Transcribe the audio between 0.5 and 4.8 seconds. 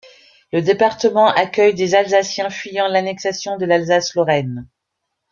Le département accueil des alsaciens fuyant l’annexion de l’Alsace-Lorraine.